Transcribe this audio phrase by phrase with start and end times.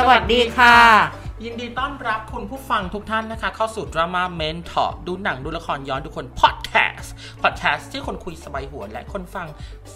[0.00, 0.76] สวัสดีค่ะ
[1.44, 9.46] ยินดีต้อนรับคุณผู้ฟังทุกท่านนะคะ เข้าสู่ดราม่าเมนทอร์ดูหนังดูละครย้อนดูคนพอดแคสต์พอดแคสต์ที่คนคุยสบายหัวและคนฟัง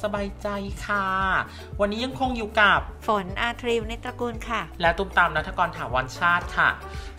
[0.02, 0.48] สบายใจ
[0.86, 1.06] ค่ะ
[1.80, 6.70] วันนี้ยังคงอยู่กับ ฝนอาทริวนิตระกูลค่ะ และตุ้มตามนัทกรถาวรชาติค่ะ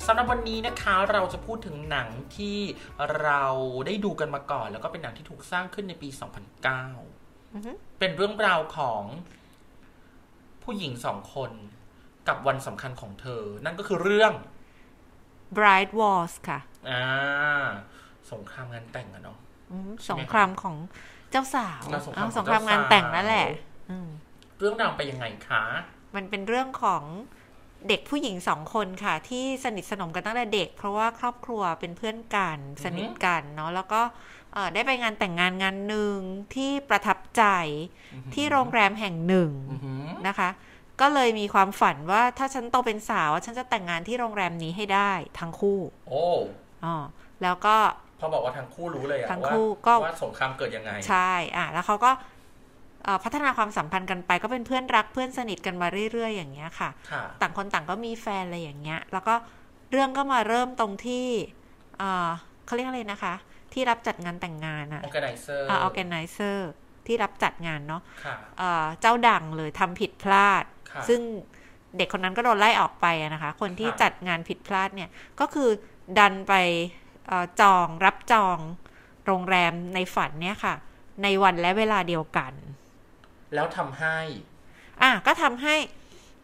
[0.06, 2.58] สำหรับวันนี้นะคะเราจะพูดถึงหนังที่
[3.22, 3.44] เรา
[3.86, 9.04] ได้ดูกันมาก่อน แล้วก็เป็นหนังที่ถูกสร้างขึ้นในปีอือฮึ2009 เป็นเรื่องราวของ
[10.64, 11.52] ผู้หญิงสองคน
[12.28, 14.34] กับวันสำคัญของเธอ นั่นก็คือเรื่อง
[15.58, 16.60] Bright Wars ค่ะ
[16.90, 17.04] อ่า
[18.32, 19.38] สงครามงานแต่งอะเนาะ
[19.72, 20.76] อืมใช่สไหมงครามของ
[21.32, 23.48] เจ้าสาวอ่าสงครามอ่าของสงครามเจ้าสาวงานแต่งนั่นแหละ
[23.90, 24.10] อืม
[24.60, 25.64] เรื่องราวไปยังไงคะ
[26.16, 27.04] มันเป็นเรื่องของ
[27.88, 34.02] เด็กผู้หญิงสองคนค่ะ ที่สนิทสนมกันตั้งแต่เด็ก เพราะว่าครอบครัวเป็นเพื่อนกันสนิทกันเนาะแล้วก็
[34.54, 36.18] เอ่อได้ไปงานแต่งงานงานหนึ่ง
[36.56, 37.44] ที่ประทับใจ
[38.34, 40.50] ที่โรงแรมแห่งหนึ่งอือหือ นะคะ
[41.02, 46.24] ก็เลยมีความฝันว่าถ้าฉันโตเป็นสาว ฉันจะแต่งงานที่โรงแรมนี้ให้ได้ทั้งคู่ โอ้
[46.86, 46.96] อ๋อ
[47.44, 47.76] แล้วก็
[48.20, 52.12] พอบอกว่าทั้งคู่รู้เลยอะทั้งว่าคู่ก็ว่าสงครามเกิดยังไง ใช่อะแล้วเขาก็
[53.04, 59.36] เอ่อพัฒนาความสัมพันธ์กันไปก็เป็นเพื่อนรักเพื่อนสนิทกันมาเรื่อย ๆ อย่างเงี้ยค่ะค่ะต่างคนต่างก็มีแฟนอะไรอย่างเงี้ย แล้วก็
[59.92, 61.28] เรื่องก็มาเริ่มตรงที่
[61.98, 62.30] เอ่อ
[62.66, 63.34] เขาเรียกอะไรนะคะ
[63.74, 66.60] ที่รับจัดงานแต่งงานอะ organizer อ่า organizer
[67.08, 70.73] ที่รับจัดงานเนาะค่ะเอ่อเจ้าดังเลยทำผิดพลาดค่ะ
[71.10, 71.22] ซึ่ง
[71.98, 75.70] เด็กคนนั้นก็โดนไล่ออกไปอะนะคะ คนที่ค่ะจัดงานผิดพลาดเนี่ย ก็คือ
[76.18, 76.54] ดันไป
[77.28, 78.58] เอ่อจองรับจอง
[79.26, 80.76] โรงแรมในฝันเนี่ยค่ะ
[81.24, 82.54] ในวันและเวลาเดียวกัน
[83.54, 84.18] แล้วทำให้
[85.02, 85.76] อะก็ทำให้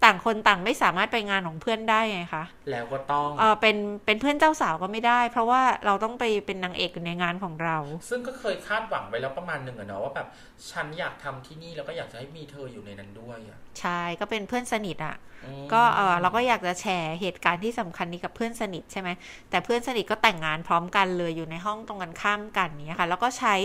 [0.04, 7.78] ต่างคนต่างไม่สามารถไปงานของเพื่อนได้ไงคะแล้วก็ต้องเออเป็นเป็นเพื่อนเจ้าสาวก็ไม่ได้ เพราะว่าเราต้องไปเป็นนางเอกอยู่ในงานของเรา
[8.10, 10.28] ซึ่งก็เคยคาดหวังไปแล้วประมาณหนึ่งอะเนาะว่าแบบ
[10.72, 15.16] ฉันอยากทำที่นี่แล้วก็อยากจะให้มีเธออยู่ในนั้นด้วยอะใช่ก็เป็นเพื่อนสนิทอะ
[15.46, 19.10] อืมก็เออเราก็อยากจะแชร์เหตุการณ์ที่สำคัญนี้กับเพื่อนสนิทใช่ไหม
[19.50, 23.56] แต่เพื่อนสนิทก็แต่งงานพร้อมกันเลยอยู่ในห้องตรงกันข้ามกันเนี้ยค่ะแล้วก็ใช้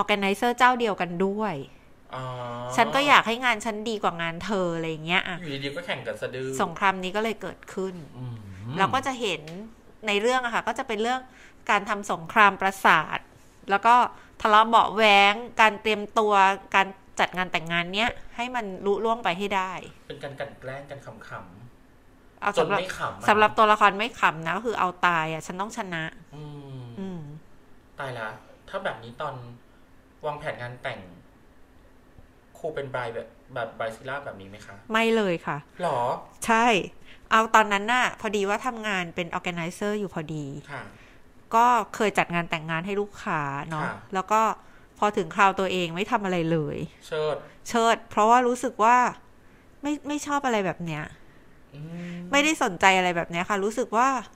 [0.00, 1.85] organizer เจ้าเดียวกันด้วยอ๋อ
[2.76, 8.34] ฉันก็อยากให้งานฉันดีกว่างานเธออะไรอย่างเงี้ยอะอยู่ดีๆก็แข่งกันสะดือสงครามนี้ก็เลยเกิดขึ้นอืม
[8.78, 9.42] เราก็จะเห็น
[10.06, 11.20] ในเรื่องอะค่ะ ก็จะเป็นเรื่อง
[11.70, 13.18] การทำสงครามประสาท
[13.70, 13.94] แล้วก็
[14.42, 16.32] ทะเลาะเบาะแว้งการเตรียมตัว
[16.74, 16.86] การ
[17.20, 19.72] จัดงานแต่งงานเนี้ยให้มันลุล่วงไปให้ได้
[20.08, 26.04] เป็นการกลันแกล้งกันขำเอาๆจนสำหรับไม่ขำอะสำหรับตัวละครไม่ขำนะก็คือเอาตายอะฉันต้องชนะ
[26.36, 26.44] อื
[26.82, 27.20] มอืม
[28.00, 28.28] ตายละ
[28.68, 29.34] ถ้าแบบนี้ตอน
[30.26, 31.00] วางแผนงานแต่ง
[32.58, 36.00] ครูเป็นบรายแบบแบบบรายซิล่าแบบนี้ไหมคะ ไม่เลยค่ะหรอ
[36.46, 36.66] ใช่
[37.30, 40.82] เอาตอนนั้นน่ะ พอดีว่าทำงานเป็น organizer อยู่พอดีค่ะ
[41.54, 43.40] ก็เคยจัดงานแต่งงานให้ลูกค้า
[43.70, 44.42] เนาะค่ะแล้วก็
[44.98, 47.36] พอถึงคราวตัวเองไม่ทำอะไรเลย เชิด
[47.68, 48.96] เชิด เพราะว่ารู้สึกว่า
[49.82, 51.04] ไม่ไม่ชอบอะไรแบบเนี้ย
[51.74, 51.80] อื
[52.14, 54.35] มไม่ได้สนใจอะไรแบบเนี้ยค่ะ รู้สึกว่าอื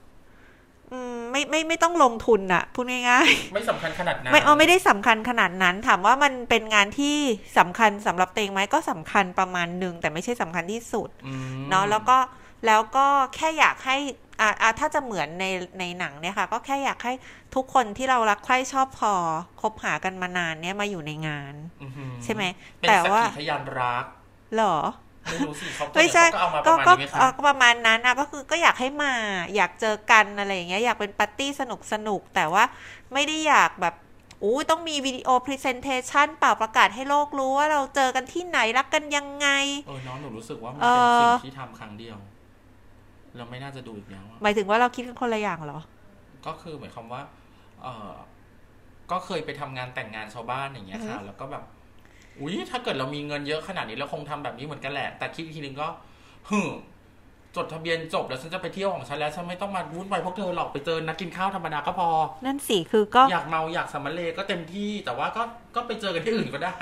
[1.31, 7.17] ไม่ไม่ไม่ต้องลงทุนอะพูดง่ายไม่สำคัญขนาดนั้ๆนไม่เอาไม่ได้สำคัญขนาดนั้น ถามว่ามันเป็นงานที่
[7.57, 12.17] สำคัญสำหรับเตงไหมก็สำคัญประมาณหนึ่งแต่ไม่ใช่สำคัญที่สุดอืมเนาะแล้วก็
[12.65, 13.97] แล้วก็แค่อยากให้
[14.41, 15.45] อ่าอ่าถ้าจะเหมือนใน
[15.79, 17.13] ในหนังเนี่ยค่ะ ก็แค่อยากให้
[17.55, 19.13] ทุกคนที่เรารักใคร่ชอบพอ
[19.61, 22.43] คบหากันมานานเนี่ยมาอยู่ในงานอื้อหือใช่ไหม
[22.79, 24.05] เป็นแต่สักว่าขีพยานรัก
[24.55, 24.77] เหรอ
[25.23, 29.11] ไม่รู้สิเขาไม่ใช่ก็เอามาปก็ระมาณก็นี้ไหมเอ่อคะก็ประมาณนั้นนะก็คือก็อยากให้มา
[29.55, 32.63] อยากเจอกันอะไรอย่างเงี้ยอยากเป็นปาร์ตี้สนุกสนุกแต่ว่า
[33.13, 33.95] ไม่ได้อยากแบบ
[34.43, 39.47] อู้ต้องมี video presentation ป่าวประกาศให้โลกรู้ว่าเราเจอกันที่ไหนรักกันยังไง
[39.87, 42.17] เออน้องหนูรู้สึกว่ามันเอเป็นอสิ่งที่ทำครั้งเดียว
[43.37, 45.79] เราไม่น่าจะดูอีกแล้วอะหมายถึงว่าเราคิดกันคนละอย่างเหรอ
[46.45, 47.21] ก็คือหมายความว่า
[47.81, 48.11] เออ
[49.11, 51.63] ก็เคยไปทำงานแต่งงานชาวบ้านอย่างเงี้ยค่ะแล้วก็แบบ
[52.41, 55.87] อุ้ยถ้าเกิดเรามีเงินเยอะขนาดนี้เราคงทำแบบนี้เหมือนกันแหละ แต่คิดอีกทีนึงก็
[56.49, 56.69] ฮึม
[57.55, 62.09] จดทะเบียนจบแล้วฉันจะไปเที่ยวของฉันแล้วฉันไม่ต้องมาวุ่นวายพวกเธอหรอกไปเจอนัดกินข้าวธรรมดาก็พอ
[62.45, 65.41] นั่นสิคือก็อยากเมาอยากสำมะเลก็เต็มที่ แต่ว่าก็
[65.75, 66.73] ก็ไปเจอกันที่อื่นก็ได้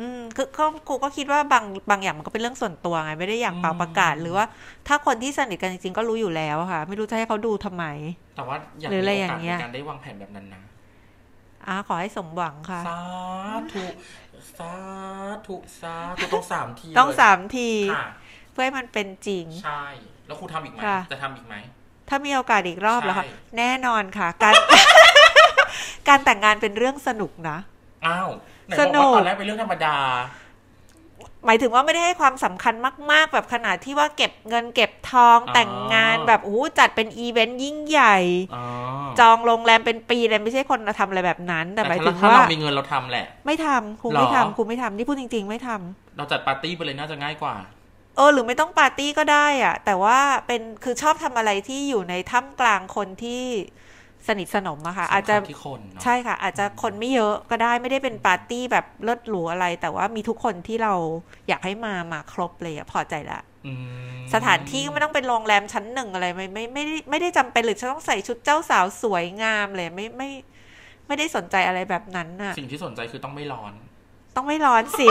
[0.00, 4.44] อืมคือก็ครูก็คิดว่าบางบางอย่างมันก็เป็นเรื่องส่วนตัวไงไม่ได้อยากเป่าอืมประกาศหรือว่า
[4.88, 7.84] ถ้าคนที่สนิทกันจริงๆก็รู้อยู่แล้วอะค่ะ ไม่รู้จะให้เขาดูทำไม
[8.36, 10.62] แต่ว่าอยากหรือมีอะไรโออย่ากาสงเงี้ยในการได้วางแผนแบบนั้นนะ
[11.68, 13.00] อ่าขอให้สมหวังค่ะ สา
[13.72, 13.86] ธุ
[14.58, 14.72] สา
[15.46, 18.06] ธุสาธุต้องสามทีต้องเลยสามที ค่ะ
[18.52, 19.84] เพื่อให้มันเป็นจริง ใช่
[20.26, 21.54] แล้วครูทำอีกไหมค่ะ จะทำอีกไหม
[22.08, 24.54] ถ้ามีโอกาสอีกรอบแล้วค่ะ ใช่ แน่นอนค่ะ การ
[26.08, 27.58] การแต่งงานเป็นเรื่องสนุกนะ
[28.06, 28.28] อ้าว
[28.66, 29.96] ไหนสบอกนุกว่าตอนแรกเป็นเรื่องธรรมดา
[31.46, 32.74] หมายถึงว่าไม่ได้ให้ความสำคัญ
[33.12, 38.16] มาก ๆ แบบขนาดที่ว่าเก็บเงินเก็บทองอ๋อแต่งงานแบบโอ้โหจัดเป็นอีเวนต์ยิ่งใหญ่
[38.54, 38.64] อ๋อ
[39.20, 47.54] จองโรงแรมเป็นปีเลยไม่ใช่คนมาทำอะไรแบบนั้น แต่หมายถึงถ้าว่าเรามีเงินเราทำแหละ ไม่ทำครูหรอไม่ทำครูไม่ทำนี่พูดจริง ๆ ไม่ทำเราจัดปาร์ตี้ไปเลยน่าจะง่ายกว่า
[48.16, 53.44] เออ หรือไม่ต้องปาร์ตี้ก็ได้อะแต่ว่าเป็นคือชอบทำอะไรที่อยู่ในท่ามกลางคนที่
[54.28, 60.94] สนิทสนมอะค่ะ อาจจะสำคัญที่คนเนาะใช่ค่ะ อาจจะคนไม่เยอะก็ได้ไม่ได้เป็นปาร์ตี้แบบเลิศหรูอะไร แต่ว่ามีทุกคนที่เรา
[61.48, 70.30] อยากให้มามาครบเลยอะพอใจละอืมสถานที่ก็ไม่ต้องเป็นโรงแรมชั้นหนึ่งอะไรไม่ไม่ไม่ได้ไม่ได้จำเป็นหรือจะต้องใส่ชุดเจ้าสาวสวยงามเลยไม่ไม่
[71.06, 73.72] ไม่ได้สนใจอะไรแบบนั้นน่ะสิ่งที่สนใจคือต้องไม่ร้อน
[74.36, 75.06] ต้องไม่ร้อนสิ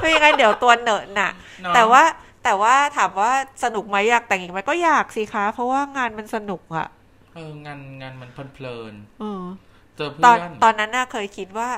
[0.00, 1.30] ไม่งั้นเดี๋ยวตัวเหนอะหนะ
[1.62, 2.02] เนอะแต่ว่า
[2.44, 3.32] แต่ว่าถามว่า
[3.64, 6.86] สนุกไหมอยากแต่งอีกไหมก็อยากสิคะ เพราะว่างานมันสนุกอะ
[7.34, 11.68] เอองานงานมันเพลินเออๆเจอตอนเพื่อนตอนนั้นน่ะเคยคิดว่า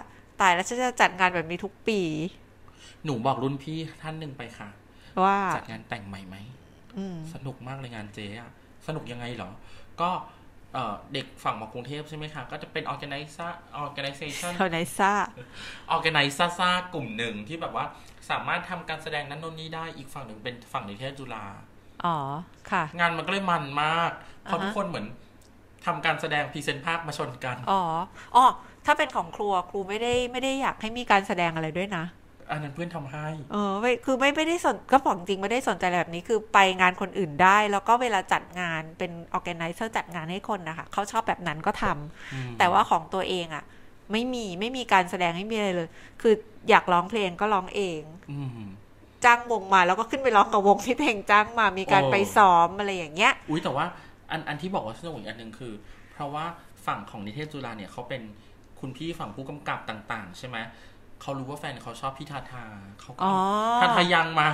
[0.40, 2.00] ตายแล้วฉันจะจัดงานแบบนี้ทุกปี
[3.04, 4.68] หนูบอกรุ่นพี่ท่านหนึ่งไปค่ะ
[5.24, 6.36] ว่าจัดงานแต่งใหม่ไหม
[6.96, 8.50] อืมสนุกมากเลยงานเจ๊อะ
[8.86, 9.50] สนุกยังไงเหรอ
[10.00, 10.10] ก็
[10.74, 13.52] เอ่อเด็กฝั่งม.กรุงเทพใช่ไหมคะ ก็จะเป็น organizer
[13.84, 15.12] organization เท่าไหนซ่า
[15.94, 17.84] organizer ซ่ากลุ่มหนึ่งที่แบบว่า
[18.30, 21.44] สามารถทำการแสดงนั้นโน่นนี่ได้อีกฝั่งหนึ่งเป็นฝั่งนิเทศจุฬา
[22.04, 22.16] อ๋อ
[22.70, 24.12] ค่ะ งานมันก็เลยมันมาก
[24.44, 25.06] เพราะอ่าฮะทุกคนเหมือน
[25.86, 27.82] ทำการแสดง present ภาคมาชนกัน อ๋อ
[28.36, 28.44] อ๋อ
[28.86, 32.04] ถ้าเป็นของตัวครูไม่ได้ไม่ได้อยากให้มีการแสดงอะไรด้วยนะ
[32.50, 43.64] อันนั้นเพื่อนทำให้ เออไม่คือไม่ไม่ได้สนก็บอกจริงไม่ได้สนใจอะไรแบบนี้คือไปงานคนอื่นได้ แล้วก็เวลาจัดงานเป็น organizer จัดงานให้คนนะคะเขาชอบแบบนั้นก็ทำอืมแต่ว่าของตัวเองอะ่ะ
[44.12, 45.88] ไม่มีไม่มีการแสดงไม่มีอะไรเลย
[46.22, 46.34] คือ
[46.68, 48.50] อยากร้องเพลงก็ร้องเองอืม
[49.24, 53.86] จ้างวงมาแล้วก็ขึ้นไปร้องกับวงที่เพลงจ้างมามีการโอ้ไปซ้อมอะไรอย่างเงี้ย อุ้ยแต่ว่า
[54.30, 55.72] อันอันที่บอกว่าสนุกอีกอันหนึ่งคือ
[56.12, 56.44] เพราะว่า
[56.86, 58.22] ฝั่งของนิเทศจุฬาเนี่ยเขาเป็น
[58.80, 60.56] คุณพี่ฝั่งผู้กำกับต่าง ๆ ใช่ไหม
[61.22, 62.64] เขารู้ว่าแฟนเขาชอบพี่ทาทา
[63.00, 63.34] เขาก็อ๋อ
[63.80, 64.48] ทาทายังมา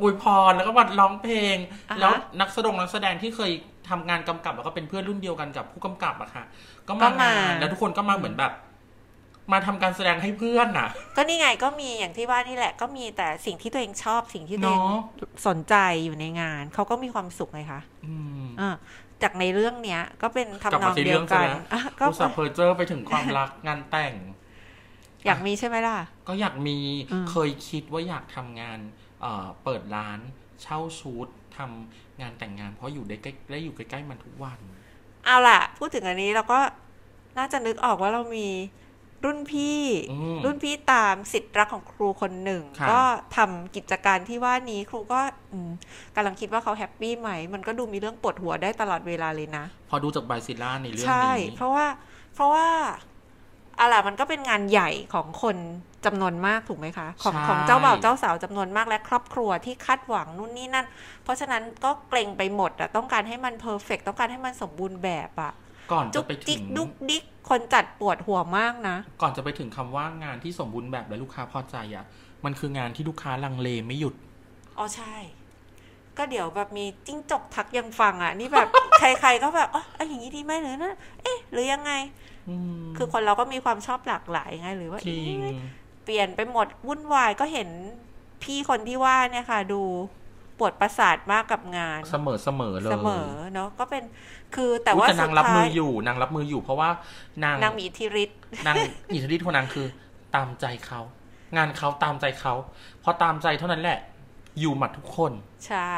[0.00, 1.56] อวยพรแล้วก็มาร้องเพลง
[1.90, 3.50] อ่าฮะแล้วนักแสดงนักแสดงที่เคย
[3.90, 6.44] ทำงานกำกับแล้วก็เป็นเพื่อนรุ่นเดียวกันกับผู้กำกับอะค่ะ
[6.88, 8.52] ก็มางานแล้วทุกคนก็มาเหมือนแบบ
[9.52, 15.02] มาทำการแสดงให้เพื่อนน่ะ ก็นี่ไงก็มีอย่างที่ว่านี่แหละ ก็มีแต่สิ่งที่ตัวเองชอบสิ่งที่ตัวเองเนาะ
[15.46, 18.14] สนใจอยู่ในงาน เขาก็มีความสุขไงคะอื
[18.44, 18.68] มอ่า
[19.22, 24.14] จากในเรื่องเนี้ย ก็เป็นกลับทำนมาองที่เดีเรื่ยอวงกันซะแล้วอะก็อุตส่าห์เพอเจอร์ไปถึงความรักงานแต่ง
[25.26, 25.98] อยากมีใช่ไหมล่ะ
[26.28, 26.78] ก็อยากมี
[27.12, 28.78] อืมเคยคิดว่าอยากทำงาน
[29.20, 30.18] เอ่อเปิดร้าน
[30.62, 34.58] เช่าชุดทำงานแต่งงาน เพราะอยู่ได้ใกล้ได้อยู่ใกล้ๆมันทุกวัน
[35.24, 36.58] เอาล่ะ พูดถึงอันนี้เราก็
[37.38, 38.48] น่าจะนึกออกว่าเรามี
[39.24, 39.80] รุ่นพี่
[40.10, 43.00] อืมรุ่นพี่ตามสิทธิ์รักของครูคนหนึ่งค่ะก็
[43.36, 45.20] ทำกิจการที่ว่านี้ครูก็
[45.52, 45.70] อืม
[46.16, 51.86] กำลังคิดว่าเขาแฮปปี้ไหม มันก็ดูมีเรื่องปวดหัวได้ตลอดเวลาเลยนะ พอดูจากไบซิล่าในเรื่องใช่นี้เพราะว่า
[52.34, 52.66] เพราะว่า
[53.80, 55.56] อะไรมันก็เป็นงานใหญ่ของคน
[56.06, 60.86] จำนวนมากถูกไหมคะ ของใช่ของเจ้าบ่าวเจ้าสาวจำนวนมากและครอบครัวที่คาดหวังนู่นนี่นั่น
[61.24, 65.52] เพราะฉะนั้นก็เกรงไปหมดอะต้องการให้มันเพอร์เฟกต้องการให้มันสมบูรณ์แบบอะ
[65.92, 72.04] ก่อนจุจะกไปถึจิกงดุกดิกคนจัดปวดหัวมากนะ ก่อนจะไปถึงคำว่างานที่สมบูรณ์แบบและลูกค้าพอใจอะ
[72.44, 74.14] มันคืองานที่ลูกค้าลังเลไม่หยุด
[74.78, 75.14] อ๋อใช่
[76.16, 78.68] ก็เดี๋ยวแบบมีจิ้งจกทักยังฟังอะ นี่แบบ
[78.98, 81.92] ใครๆก็แบบอ๋อเอาอย่างนี้ดีไหมหรือนะเอ๊ะ หรือยังไง
[82.48, 85.54] อืมคือคนเราก็มีความชอบหลากหลายไงหรือว่าจริงเอ๊ะ
[86.04, 87.68] เปลี่ยนไปหมดวุ่นวายก็เห็น
[88.42, 89.82] พี่คนที่ว่าเนี่ยค่ะ ดู
[90.58, 94.02] ปวดประสาทมากกับงาน เสมอเสมอเลยเสมอเนาะก็เป็น
[94.54, 96.88] คือแต่อุ๊ยว่าแต่สุนาดงรับท้ามือยอยู่นางรับมืออยู่ เพราะว่า
[97.44, 98.76] นางนางมีอิทธิฤทธิ์นาง
[99.12, 99.86] อิทธิฤทธิ์ของนางคือ
[100.34, 101.00] ตามใจเขา
[101.56, 102.54] งานเขาตามใจเขา
[103.02, 103.98] พอตามใจเท่านั้นแหละ
[104.60, 105.32] อยู่หมัดทุกคน
[105.66, 105.92] ใช่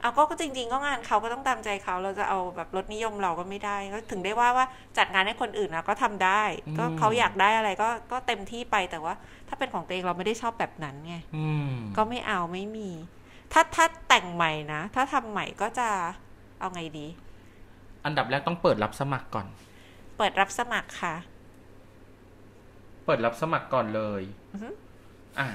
[0.00, 4.66] เอาก็จริง ๆ ก็งานเขาก็ต้องตามใจเขาเราจะเอาแบบรสนิยมเราก็ไม่ได้ก็ถึงได้ว่าว่า
[4.98, 6.42] จัดงานให้คนอื่นนะก็ทำได้
[6.78, 9.14] ก็อืมเขาอยากได้อะไรก็ก็เต็มที่ไปแต่ว่า
[9.48, 12.90] ถ้าเป็นของตัวเองเราไม่ได้ชอบแบบนั้นไงอืมก็ไม่เอาไม่มี
[13.52, 15.88] ถ้าถ้าแต่งใหม่นะ ถ้าทำใหม่ก็จะ
[16.60, 17.06] เอาไงดี
[18.04, 19.46] อันดับแรกต้องเปิดรับสมัครก่อน
[20.18, 21.14] เปิดรับสมัครค่ะ
[23.06, 24.68] เปิดรับสมัครก่อนเลยอือฮึ
[25.40, 25.48] อะ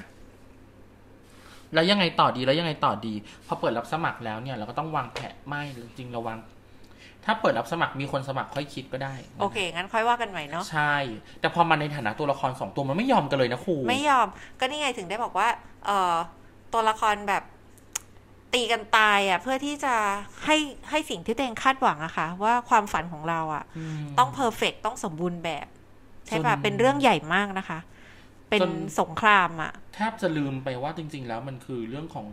[1.74, 3.14] แล้วยังไงต่อดีแล้วยังไงต่อดี
[3.46, 5.62] พอเปิดรับสมัครแล้วเนี่ยเราก็ต้องวางแผนไม่
[5.98, 6.38] จริงๆเราวาง
[7.24, 10.94] ถ้าเปิดรับสมัครมีคนสมัครค่อยคิดก็ได้ โอเค งั้นค่อยว่ากันใหม่เนาะใช่
[11.40, 14.26] แต่พอมาในฐานะตัวละครสองตัวมันไม่ยอมกันเลยนะครูไม่ยอม
[14.60, 15.48] ก็นี่ไงถึงได้บอกว่า
[15.86, 16.16] เอ่อ
[16.72, 17.42] ตัวละครแบบ
[18.54, 19.94] ตีกันตายอะ เพื่อที่จะ
[20.44, 20.56] ให้
[20.90, 23.64] ให้สิ่งที่ตัวเองคาดหวังอะค่ะ ว่าความฝันของเราอะ
[24.00, 25.66] มต้องเพอร์เฟกต้องสมบูรณ์แบบ
[26.26, 27.78] ใช่ป่ะจนเป็นเรื่องใหญ่มากนะคะ
[28.50, 32.26] เป็นจนสงครามอะแทบจะลืมไปว่าจริง ๆ แล้วมันคือเรื่องของ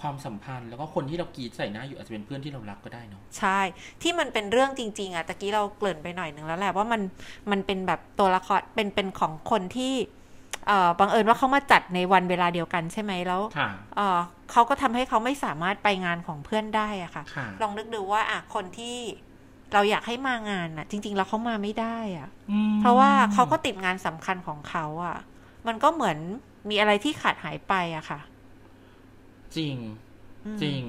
[0.00, 3.60] ความสัมพันธ์แล้วก็คนที่เรากรีดใส่หน้าอยู่อาจจะเป็นเพื่อนที่เรารักก็ได้เนาะใช่
[4.02, 7.02] ที่มันเป็นเรื่องจริง ๆอะตะกี้เราเกริ่นไปหน่อยหนึ่งแล้วแหละว่ามัน
[7.50, 10.23] มันเป็นแบบตัวละครเป็นเป็นของคนที่เอ่อ
[11.00, 14.18] บังเอิญว่าเขามาจัดในวันเวลาเดียวกันใช่ไหมแล้วค่ะเอ่อ
[14.52, 18.96] เขาก็ทำให้เขาไม่สามารถไปงานของเพื่อนได้อะค่ะค่ะ ลองนึกดูว่าอะคนที่
[19.72, 25.18] เราอยากให้มางานน่ะ จริง ๆ แล้วเขามาไม่ได้อะอืมเพราะว่าเขาก็ติดงานสำคัญของเขาอะ
[25.66, 26.18] มันก็เหมือน
[26.70, 28.20] มีอะไรที่ขาดหายไปอะค่ะ
[29.56, 29.76] จริง
[30.46, 30.80] อืมจริง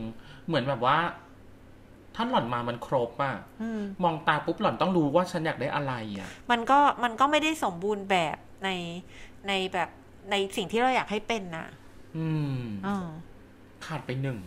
[0.47, 0.97] เหมือนแบบว่า
[2.15, 8.69] ถ้าหล่อนมามันครบอะอืมมองตาปุ๊บหล่อนต้องรู้ว่าฉันอยากได้อะไรอะมันก็มันก็ไม่ได้สมบูรณ์แบบใน
[9.47, 9.89] ในแบบ
[10.31, 11.67] ในสิ่งที่เราอยากให้เป็นนะ
[12.17, 13.07] อืมอ่า
[13.85, 14.39] ขาดไปหนึ่ง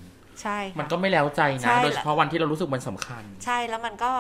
[0.43, 4.13] ใช่ค่ะมันก็ไม่แล้วใจใช่นะ โดยเฉพาะวันที่เรารู้สึกมันสำคัญ ใช่แล้วมันก็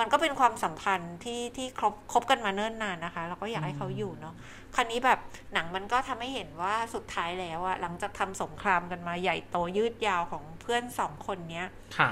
[0.00, 4.34] มันก็เป็นความสัมพันธ์ที่ที่ครบคบกันมาเนิ่นนานนะคะเราก็อยากให้เขาอยู่เนาะ
[4.74, 5.18] คราวนี้แบบ
[5.54, 12.10] หนังมันก็ทำให้เห็นว่าสุดท้ายแล้วอะหลังจากทำสงครามกันมาใหญ่โตยืดยาวของเพื่อนสองคนเนี้ยค่ะ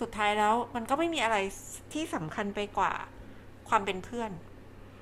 [0.00, 1.36] สุดท้ายแล้วมันก็ไม่มีอะไร
[1.92, 2.92] ที่สำคัญไปกว่า
[3.68, 4.30] ความเป็นเพื่อน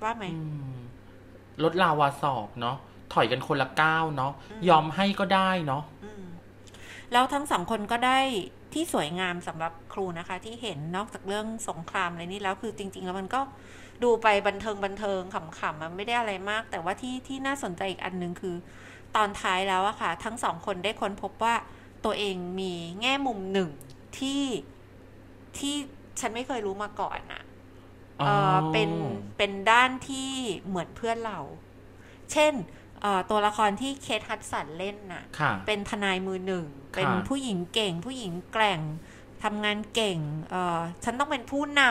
[0.03, 0.41] ว่าไหมอื
[0.75, 0.77] ม
[1.63, 2.77] ลดลาวาศอกเนาะ
[3.13, 6.25] ถอยกันคนละก้าวเนาะอืมยอมให้ก็ได้เนาะอืม
[7.13, 8.19] แล้วทั้งสองคนก็ได้
[8.73, 13.41] ที่สวยงามสำหรับครูนะคะ ที่เห็นนอกจากเรื่องสงครามอะไรนี่แล้วคือจริง ๆ แล้วมันก็
[14.03, 18.57] ดูไปบันเทิงบันเทิงขำๆมันไม่ได้อะไรมาก แต่ว่าที่ที่น่าสนใจอีกอันหนึ่งคือ
[19.17, 21.55] ตอนท้ายแล้วอะค่ะ ทั้งสองคนได้ค้นพบว่า
[22.05, 23.71] ตัวเองมีแง่มุมหนึ่ง
[24.19, 24.43] ที่
[25.59, 25.75] ที่
[26.21, 27.43] ฉันไม่เคยรู้มาก่อนอะ
[28.21, 28.91] เอ่อเป็น
[29.39, 30.31] เป็นด้านที่
[30.67, 31.39] เหมือนเพื่อนเรา
[32.33, 32.53] เช่น
[33.03, 38.81] เอ่อตัวละครที่เคทฮัดสันเล่นน่ะค่ะ เป็นทนายมือหนึ่งค่ะเป็นผู้หญิงเก่ง ผู้หญิงแกร่ง
[39.45, 40.19] ทำงานเก่ง
[40.51, 41.83] เอ่อฉันต้องเป็นผู้น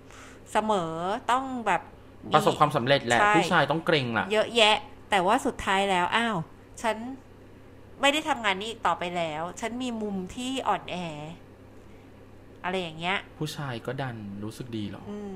[0.00, 0.92] ำเสมอ
[1.30, 1.82] ต้องแบบ
[2.28, 4.76] มีประสบความสำเร็จแหละใช่ผู้ชายต้องเกรงล่ะ เยอะแยะ
[5.10, 6.36] แต่ว่าสุดท้ายแล้วอ้าว
[6.82, 6.96] ฉัน
[8.00, 10.96] ไม่ได้ทำงานนี้อีกต่อไปแล้ว ฉันมีมุมที่อ่อนแอ
[12.64, 15.34] อะไรอย่างเงี้ย ผู้ชายก็ดันรู้สึกดีเหรออืม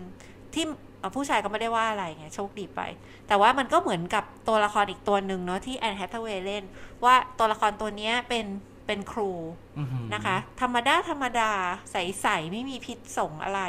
[0.55, 0.65] ที่
[0.99, 2.81] เอ่อผู้ชายก็ไม่ได้ว่าอะไรไงโชคดีไป
[3.29, 6.65] แต่ว่ามันก็เหมือนกับตัวละครอีกตัวหนึ่งเนาะที่แอนแฮทเวย์เล่น
[7.05, 8.47] ว่าตัวละครตัวเนี้ยเป็น
[8.87, 9.31] เป็นครู
[9.79, 11.51] อือหือนะคะ ธรรมดาธรรมดา
[11.91, 13.63] ใสๆไม่มีพิษสงอะไร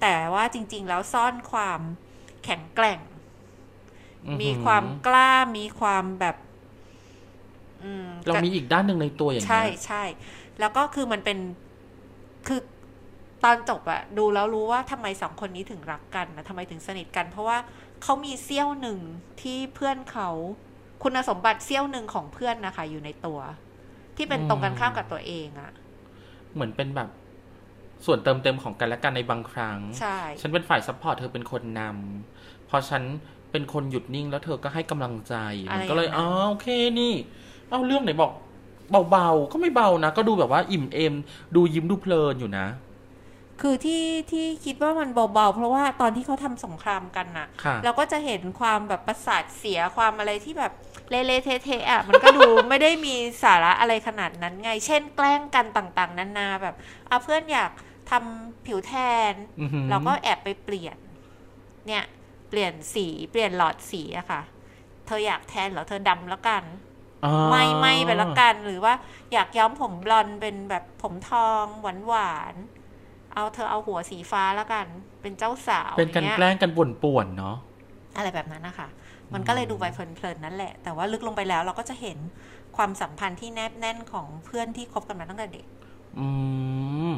[0.00, 1.80] แต่ว่าจริง ๆ แล้วซ่อนความ
[2.44, 3.00] แข็งแกร่ง
[4.26, 6.36] อือหือมีความกล้ามีความแบบ
[7.82, 10.02] อืมเรามีอีกด้านหนึ่งในตัวอย่างใช่เงี้ยใช่
[10.60, 11.38] แล้วก็คือมันเป็น
[12.46, 12.60] คือ
[13.44, 17.58] ตอนจบอะดูแล้วรู้ว่าทำไมสองคนนี้ถึงรักกันนะทำไมถึงสนิทกัน เพราะว่า
[18.02, 18.98] เขามีเสี้ยวหนึ่ง
[19.42, 20.30] ที่เพื่อนเขา
[21.02, 23.38] คุณสมบัติเสี้ยวหนึ่งของเพื่อนนะคะ อยู่ในตัว
[24.16, 25.72] ที่เป็นตรงกันข้ามกับตัวเองอะ
[26.54, 27.08] เหมือนเป็นแบบ
[28.06, 33.02] ส่วนเติมเต็มของกันและกันในบางครั้งใช่ฉันเป็นฝ่าย support เธอเป็นคนนำพอฉัน
[33.50, 35.34] เป็นคนหยุดนิ่งแล้วเธอก็ให้กำลังใจ
[35.74, 36.68] มันก็เลยอะไรออ๋ย่าองนั้นโอเค
[37.00, 37.14] นี่
[37.70, 38.32] เอาเรื่องไหนบอก
[39.10, 41.14] เบาๆ ก็ไม่เบานะ ก็ดูแบบว่าอิ่มเอม
[41.54, 42.66] ดูยิ้มดูเพลินอยู่นะ
[43.60, 50.72] คือที่ที่คิดว่ามันเบาๆ เพราะว่าตอนที่เขาทำสงครามกันน่ะค่ะ เราก็จะเห็นความแบบประสาทเสียความอะไรที่แบบ
[51.10, 56.74] เละๆเทะๆอะมันก็ดูไม่ได้มีสาระอะไรขนาดนั้นไง เช่นแกล้งกันต่างๆ นานาแบบ
[57.10, 57.70] อะเพื่อนอยาก
[58.10, 58.92] ทำผิวแท
[59.30, 60.98] นอือหือเราก็แอบไปเปลี่ยน
[61.86, 62.04] เนี่ย
[62.48, 64.40] เปลี่ยนสีเปลี่ยนหลอดสีอะค่ะ
[65.06, 66.62] เธออยากแทนเหรอเธอดำแล้วกัน
[67.24, 68.94] อ๋อไม่ไม่ไปแล้วกันหรือว่า
[69.32, 72.85] อยากย้อมผมบลอนด์เป็นแบบผมทองหวานหวานๆ
[73.36, 74.86] เอาเธอเอาหัวสีฟ้าแล้วกัน
[75.22, 77.56] เป็นเจ้าสาว เป็นการอย่างงี้ยแกล้งกันป่วนๆเนาะ
[78.16, 78.88] อะไรแบบนั้นนะคะ
[79.34, 82.18] มันก็เลยดูไปเพลินๆนั่นแหละ แต่ว่าลึกลงไปแล้วเราก็จะเห็น
[82.76, 85.66] ความสัมพันธ์ที่แนบแน่นของเพื่อนที่คบกันมาตั้งแต่เด็ก
[86.18, 86.26] อื
[87.10, 87.12] ม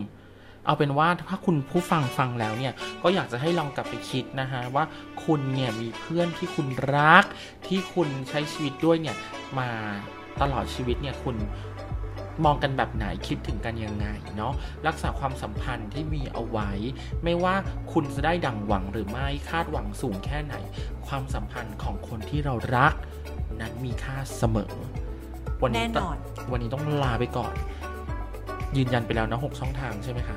[0.65, 2.73] เอาเป็นว่าถ้าคุณผู้ฟังฟังแล้วเนี่ย
[3.03, 4.85] ก็อยากจะให้ลองกลับไปคิดนะฮะ ว่า
[5.25, 7.25] คุณเนี่ยมีเพื่อนที่คุณรัก
[7.67, 9.17] ที่คุณใช้ชีวิตด้วยเนี่ย
[9.59, 9.69] มา
[10.43, 11.37] ตลอดชีวิตเนี่ยคุณ
[12.45, 14.53] มองกันแบบไหนคิดถึงกันยังไงเนาะ
[14.87, 16.71] รักษาความสัมพันธ์ที่มีเอาไว้
[17.25, 17.55] ไม่ว่า
[17.93, 20.55] คุณจะได้ดังหวังหรือไม่คาดหวังสูงแค่ไหน
[21.07, 22.95] ความสัมพันธ์ของคนที่เรารัก
[23.61, 24.73] นั้นมีค่าเสมอ
[25.63, 26.17] วันนี้แน่นอน
[26.53, 27.55] วันนี้ต้องลาไปก่อน
[28.77, 30.37] ยืนยันไปแล้วนะหกช่องทางใช่ไหมคะ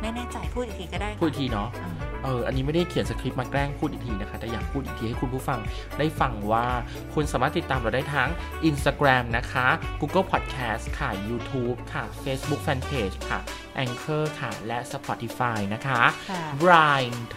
[0.00, 1.90] ไม่แน่ใจพูดอีกทีก็ได้ค่ะพูดอีกทีเนาะอ่า
[2.24, 5.58] เอออันนี้ไม่ได้เขียนสคริปต์มาแกล้งพูดอีกทีนะคะ แต่อยากพูดอีกทีให้คุณผู้ฟัง
[5.98, 6.66] ได้ฟังว่า
[7.14, 8.30] คุณสามารถติดตามเราได้ทั้ง
[8.68, 9.66] Instagram นะคะ
[10.00, 13.38] Google Podcast ค่ะ YouTube ค่ะ Facebook Fanpage ค่ะ
[13.84, 17.30] Anchor ค่ะ และ Spotify นะคะค่ะ Blind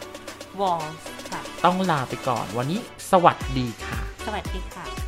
[0.60, 2.80] Walls ค่ะ ต้องลาไปก่อนวันนี้
[3.12, 5.01] สวัสดีค่ะ สวัสดีค่ะ